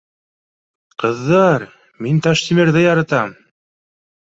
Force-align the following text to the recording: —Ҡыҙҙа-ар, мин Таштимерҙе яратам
—Ҡыҙҙа-ар, 1.03 1.67
мин 2.07 2.23
Таштимерҙе 2.29 2.85
яратам 2.89 3.39